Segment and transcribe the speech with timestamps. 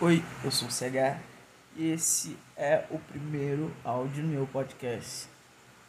[0.00, 1.18] Oi, eu sou o CH
[1.74, 5.28] e esse é o primeiro áudio do meu podcast.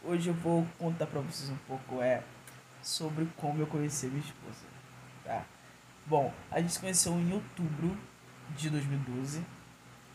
[0.02, 2.20] Hoje eu vou contar pra vocês um pouco é,
[2.82, 4.66] sobre como eu conheci minha esposa.
[5.24, 5.44] Tá?
[6.06, 7.96] Bom, a gente se conheceu em outubro
[8.56, 9.44] de 2012,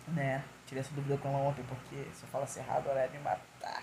[0.09, 0.43] né?
[0.67, 3.81] Tirei essa dúvida com ela ontem porque se eu falasse errado ela ia me matar.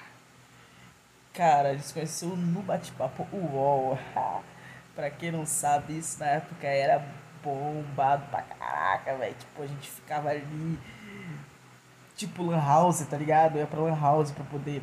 [1.33, 3.99] Cara, a gente se conheceu no bate-papo UOL.
[4.95, 7.03] pra quem não sabe, isso na época era
[7.43, 9.35] bombado pra caraca, velho.
[9.35, 10.79] Tipo, a gente ficava ali,
[12.17, 13.57] tipo, Lan House, tá ligado?
[13.57, 14.83] Eu ia pra Lan House pra poder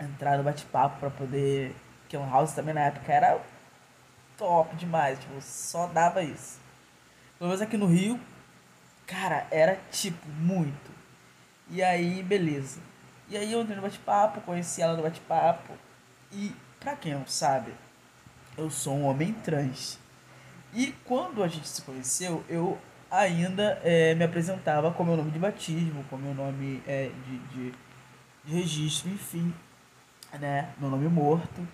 [0.00, 1.74] entrar no bate-papo, pra poder.
[2.02, 3.40] Porque Lan House também na época era
[4.36, 6.58] top demais, tipo, só dava isso.
[7.38, 8.20] Pelo menos aqui no Rio,
[9.06, 10.90] cara, era tipo, muito.
[11.68, 12.80] E aí, beleza.
[13.28, 15.72] E aí eu entrei no bate-papo, conheci ela no bate-papo.
[16.32, 17.72] E, pra quem não sabe,
[18.56, 19.98] eu sou um homem trans.
[20.72, 22.78] E quando a gente se conheceu, eu
[23.10, 27.74] ainda é, me apresentava com meu nome de batismo, com meu nome é, de, de,
[28.44, 29.52] de registro, enfim,
[30.38, 30.72] né?
[30.78, 31.66] Meu nome morto.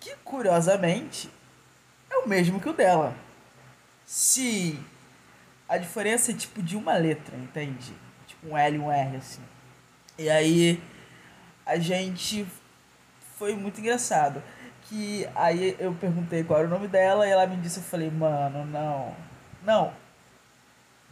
[0.00, 1.28] Que curiosamente
[2.10, 3.14] é o mesmo que o dela.
[4.06, 4.82] Sim.
[5.68, 7.92] A diferença é tipo de uma letra, entende?
[8.26, 9.42] Tipo um L e um R, assim.
[10.16, 10.82] E aí
[11.66, 12.46] a gente
[13.36, 14.42] foi muito engraçado
[14.88, 18.10] que aí eu perguntei qual era o nome dela e ela me disse, eu falei,
[18.10, 19.14] mano, não,
[19.62, 19.92] não,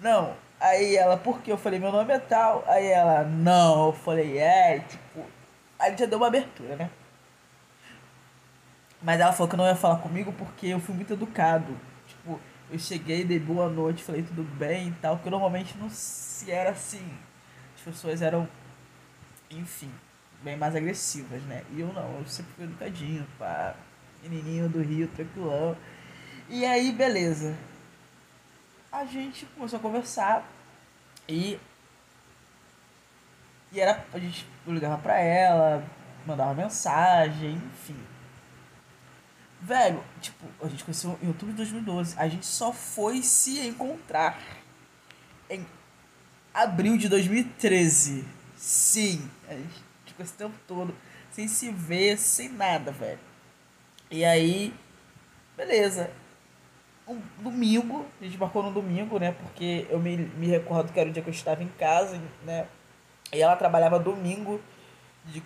[0.01, 0.35] não.
[0.59, 1.53] Aí ela, por que?
[1.53, 2.65] Eu falei, meu nome é tal.
[2.67, 3.89] Aí ela, não.
[3.89, 5.25] Eu falei, é, tipo.
[5.79, 6.91] Aí já deu uma abertura, né?
[9.03, 11.79] Mas ela falou que não ia falar comigo porque eu fui muito educado.
[12.07, 12.41] Tipo,
[12.71, 15.19] eu cheguei, dei boa noite, falei tudo bem e tal.
[15.19, 17.07] Que normalmente não se era assim.
[17.77, 18.49] As pessoas eram,
[19.51, 19.93] enfim,
[20.43, 21.65] bem mais agressivas, né?
[21.73, 23.75] E eu não, eu sempre fui educadinho, pá.
[24.23, 25.77] Menininho do Rio, tranquilão.
[26.49, 27.57] E aí, beleza.
[28.91, 30.49] A gente começou a conversar
[31.29, 31.59] e.
[33.73, 34.05] E era.
[34.13, 35.85] A gente ligava pra ela,
[36.27, 37.97] mandava mensagem, enfim.
[39.61, 42.15] Velho, tipo, a gente conheceu em outubro de 2012.
[42.19, 44.39] A gente só foi se encontrar
[45.51, 45.67] em
[46.55, 48.25] abril de 2013.
[48.57, 49.86] Sim, a gente
[50.23, 50.95] esse tempo todo
[51.37, 53.19] sem se ver, sem nada, velho.
[54.11, 54.73] E aí,
[55.55, 56.11] beleza.
[57.07, 59.33] Um domingo, a gente marcou no domingo, né?
[59.33, 62.67] Porque eu me, me recordo que era o dia que eu estava em casa, né?
[63.31, 64.61] E ela trabalhava domingo,
[65.27, 65.43] de,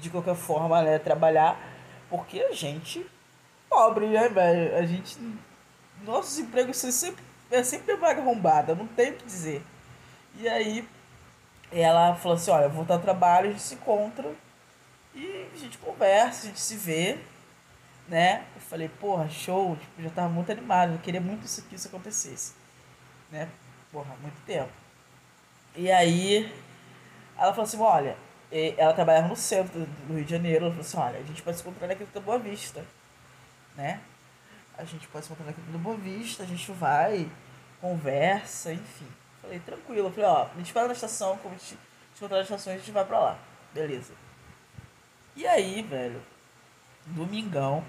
[0.00, 0.98] de qualquer forma, né?
[1.00, 1.60] Trabalhar,
[2.08, 3.04] porque a gente,
[3.68, 4.76] pobre, né, velho?
[4.76, 5.18] A gente.
[6.04, 9.62] Nossos empregos são sempre, é sempre vaga arrombada, não tem o que dizer.
[10.38, 10.88] E aí,
[11.72, 14.32] ela falou assim, olha, eu vou voltar ao trabalho, a gente se encontra
[15.14, 17.18] e a gente conversa, a gente se vê,
[18.08, 18.44] né?
[18.54, 21.88] Eu falei, porra, show, tipo, já tava muito animado, eu queria muito isso que isso
[21.88, 22.54] acontecesse,
[23.30, 23.48] né?
[23.92, 24.70] Porra, muito tempo.
[25.76, 26.52] E aí,
[27.38, 28.16] ela falou assim, olha,
[28.76, 31.56] ela trabalhava no centro do Rio de Janeiro, ela falou assim, olha, a gente pode
[31.56, 32.84] se encontrar naquele da Boa Vista,
[33.76, 34.00] né?
[34.76, 37.30] A gente pode se encontrar naquele da Boa Vista, a gente vai,
[37.80, 39.06] conversa, enfim.
[39.40, 40.08] Falei, tranquilo.
[40.08, 41.78] Eu falei, ó, me espera na estação, como a gente
[42.16, 43.38] encontrar na estação, a gente vai pra lá.
[43.72, 44.12] Beleza.
[45.34, 46.22] E aí, velho,
[47.06, 47.84] domingão,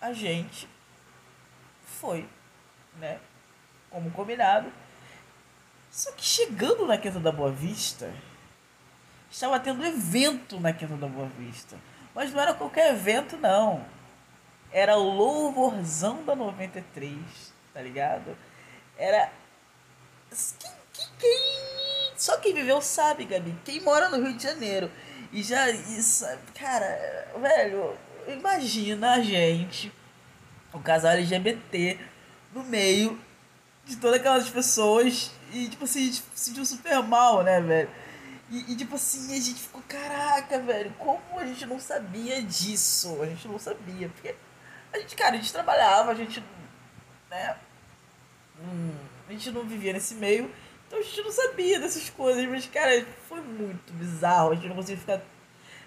[0.00, 0.68] a gente
[1.84, 2.28] foi,
[2.98, 3.20] né?
[3.90, 4.72] Como combinado.
[5.90, 8.12] Só que chegando na Quinta da Boa Vista,
[9.30, 11.78] estava tendo evento na Quinta da Boa Vista.
[12.14, 13.84] Mas não era qualquer evento, não.
[14.72, 18.36] Era o louvorzão da 93, tá ligado?
[18.96, 19.30] Era
[20.58, 23.56] quem, quem, quem, só quem viveu sabe, Gabi.
[23.64, 24.90] Quem mora no Rio de Janeiro
[25.32, 25.70] e já.
[25.70, 27.96] Isso, cara, velho,
[28.28, 29.92] imagina a gente,
[30.72, 31.98] o casal LGBT,
[32.52, 33.20] no meio
[33.84, 37.90] de todas aquelas pessoas e, tipo assim, a gente se sentiu super mal, né, velho?
[38.50, 43.20] E, e, tipo assim, a gente ficou, caraca, velho, como a gente não sabia disso?
[43.22, 44.08] A gente não sabia.
[44.10, 44.34] Porque
[44.92, 46.42] a gente, cara, a gente trabalhava, a gente,
[47.30, 47.56] né?
[48.60, 48.94] Hum,
[49.28, 50.50] a gente não vivia nesse meio,
[50.86, 52.44] então a gente não sabia dessas coisas.
[52.46, 54.52] Mas, cara, foi muito bizarro.
[54.52, 55.20] A gente não conseguia ficar.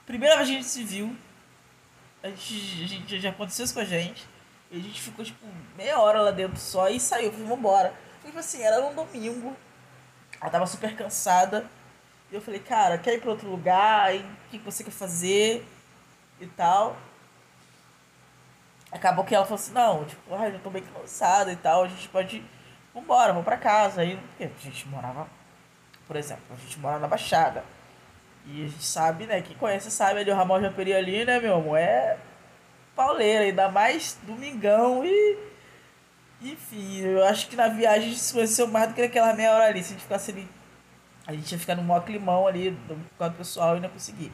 [0.06, 1.15] Primeira vez que a gente se viu,
[2.24, 4.27] a gente, a gente já aconteceu isso com a gente.
[4.71, 5.45] E a gente ficou, tipo,
[5.77, 7.94] meia hora lá dentro só e saiu, fomos embora.
[8.24, 9.56] Tipo assim, era um domingo.
[10.42, 11.69] Ela tava super cansada.
[12.31, 14.13] E eu falei, cara, quer ir pra outro lugar?
[14.15, 15.63] O que você quer fazer?
[16.42, 16.98] E tal.
[18.92, 21.88] Acabou que ela falou assim, não, tipo, ah, já tô bem cansada e tal, a
[21.88, 22.44] gente pode
[22.95, 24.01] vambora, vamos pra casa.
[24.01, 25.27] Aí, porque a gente morava,
[26.07, 27.63] por exemplo, a gente mora na Baixada.
[28.47, 29.42] E a gente sabe, né?
[29.42, 31.77] Quem conhece sabe ali o Ramon Japeri ali, né, meu amor?
[31.77, 32.18] É
[32.95, 35.38] pauleira, ainda mais domingão e.
[36.42, 39.51] Enfim, eu acho que na viagem a gente se conheceu mais do que aquela meia
[39.53, 39.83] hora ali.
[39.83, 40.47] Se a gente ficasse ali.
[41.27, 44.31] A gente ia ficar no maior climão ali, do quadro pessoal e não conseguir.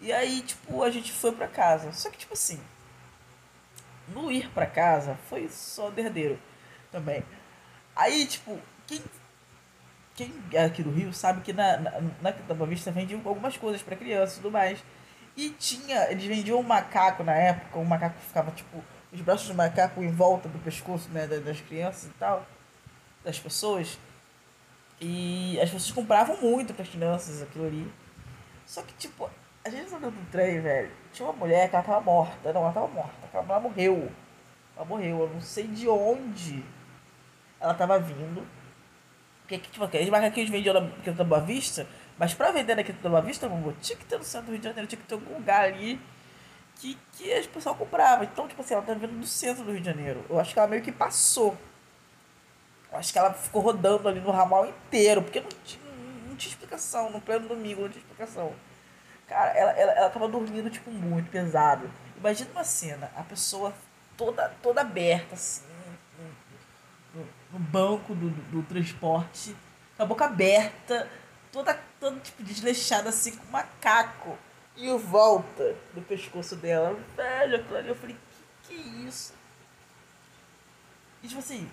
[0.00, 1.92] E aí, tipo, a gente foi pra casa.
[1.92, 2.60] Só que, tipo assim.
[4.08, 6.38] No ir pra casa foi só derdeiro
[6.90, 7.22] também.
[7.98, 8.56] Aí, tipo,
[8.86, 9.02] quem.
[10.14, 13.94] Quem é aqui do Rio sabe que na, na, na Vista vendiam algumas coisas para
[13.96, 14.82] crianças e tudo mais.
[15.36, 16.10] E tinha.
[16.10, 20.02] Eles vendiam um macaco na época, um macaco que ficava, tipo os braços do macaco
[20.02, 22.46] em volta do pescoço né, das crianças e tal,
[23.24, 23.98] das pessoas.
[25.00, 27.90] E as pessoas compravam muito para as crianças aquilo ali.
[28.66, 29.30] Só que, tipo,
[29.64, 32.52] a gente andando no trem, velho, tinha uma mulher que ela tava morta.
[32.52, 33.42] Não, ela tava morta.
[33.42, 34.12] Mulher morreu.
[34.76, 35.20] Ela morreu.
[35.20, 36.62] Eu não sei de onde
[37.60, 38.46] ela tava vindo.
[39.40, 41.86] Porque, tipo, aqueles macaquinhos vendiam na Quinta da Boa Vista.
[42.18, 44.52] Mas pra vender na Quinta da Boa Vista, meu tinha que ter no centro do
[44.52, 46.00] Rio de Janeiro, tinha que ter algum lugar ali
[46.76, 48.24] que, que as pessoas compravam.
[48.24, 50.24] Então, tipo assim, ela tá vindo do centro do Rio de Janeiro.
[50.28, 51.56] Eu acho que ela meio que passou.
[52.90, 55.82] Eu acho que ela ficou rodando ali no ramal inteiro, porque não tinha,
[56.28, 57.10] não tinha explicação.
[57.10, 58.52] No pleno domingo não tinha explicação.
[59.26, 61.90] Cara, ela, ela, ela tava dormindo, tipo, muito pesado.
[62.16, 63.72] Imagina uma cena, a pessoa
[64.16, 65.67] toda, toda aberta, assim,
[67.52, 69.54] no, banco do, do, transporte,
[69.96, 71.08] com a boca aberta,
[71.52, 74.36] toda, toda tipo, desleixada, assim, com macaco
[74.76, 76.98] e o volta do pescoço dela.
[77.16, 78.16] Velho, aquilo ali, eu falei,
[78.62, 79.32] que que é isso?
[81.22, 81.68] E tipo assim,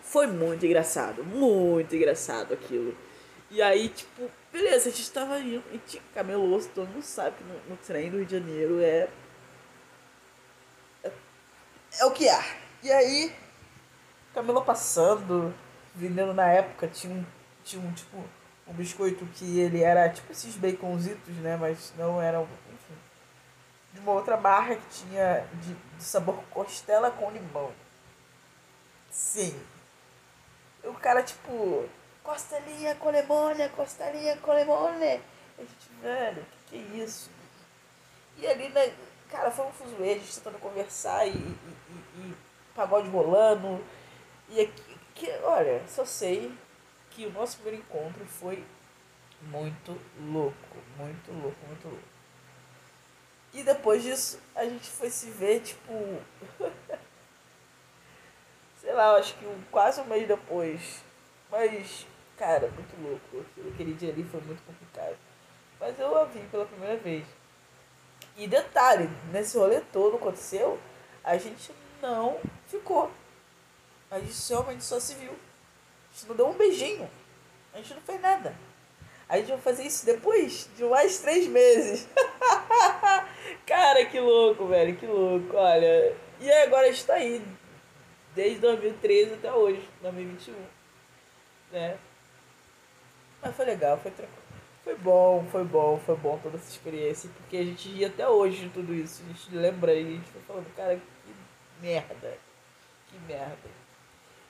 [0.00, 2.96] foi muito engraçado, muito engraçado aquilo.
[3.50, 7.44] E aí, tipo, beleza, a gente tava indo, e tinha camelô, todo mundo sabe que
[7.44, 9.08] no, no, trem do Rio de Janeiro é,
[11.04, 11.12] é.
[11.98, 12.44] É o que há.
[12.82, 13.34] E aí,
[14.36, 15.54] camelô passando,
[15.94, 17.24] vendendo na época, tinha um,
[17.64, 18.22] tinha um tipo
[18.68, 21.56] um biscoito que ele era tipo esses baconzitos, né?
[21.56, 22.98] Mas não era, enfim,
[23.94, 27.72] de uma outra marca que tinha de, de sabor costela com limão.
[29.10, 29.58] Sim.
[30.84, 31.88] E o cara, tipo,
[32.22, 35.22] costelinha com limone, costelinha com limone.
[35.58, 37.30] A gente, velho, que que é isso?
[38.36, 38.92] E ali, né,
[39.30, 41.56] cara, foi um fuzuê, a gente tentando conversar e, e,
[41.88, 42.36] e, e
[42.74, 43.82] pagode rolando.
[44.48, 46.52] E aqui, que, olha, só sei
[47.10, 48.64] que o nosso primeiro encontro foi
[49.42, 52.16] muito louco, muito louco, muito louco.
[53.52, 55.92] E depois disso, a gente foi se ver, tipo.
[58.80, 61.02] sei lá, acho que um, quase um mês depois.
[61.50, 62.06] Mas,
[62.36, 63.46] cara, muito louco.
[63.72, 65.16] Aquele dia ali foi muito complicado.
[65.80, 67.24] Mas eu a vi pela primeira vez.
[68.36, 70.78] E detalhe, nesse rolê todo aconteceu,
[71.24, 71.72] a gente
[72.02, 73.10] não ficou.
[74.10, 75.34] A gente realmente só se viu
[76.16, 77.08] gente não deu um beijinho.
[77.74, 78.54] A gente não fez nada.
[79.28, 82.08] A gente vai fazer isso depois de mais três meses.
[83.66, 84.96] Cara, que louco, velho.
[84.96, 85.56] Que louco.
[85.56, 86.16] Olha.
[86.40, 87.44] E agora a gente tá aí.
[88.34, 90.54] Desde 2013 até hoje, 2021.
[91.72, 91.98] Né?
[93.42, 94.46] Mas foi legal, foi tranquilo.
[94.84, 97.28] Foi bom, foi bom, foi bom toda essa experiência.
[97.36, 99.22] Porque a gente ia até hoje de tudo isso.
[99.24, 102.38] A gente lembra e a gente foi falando, cara, que merda.
[103.08, 103.85] Que merda.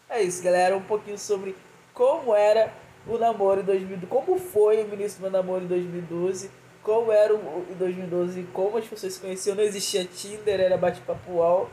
[0.09, 0.77] É isso, galera.
[0.77, 1.57] Um pouquinho sobre
[1.93, 2.73] como era
[3.07, 6.51] o namoro em 2012, como foi o início do meu namoro em 2012,
[6.83, 11.33] como era o em 2012, como as pessoas se conheciam, não existia Tinder, era bate-papo
[11.33, 11.71] UOL.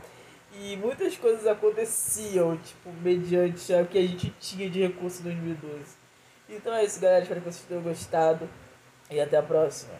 [0.56, 5.96] E muitas coisas aconteciam, tipo, mediante o que a gente tinha de recurso em 2012.
[6.48, 7.22] Então é isso, galera.
[7.22, 8.48] Espero que vocês tenham gostado.
[9.10, 9.94] E até a próxima.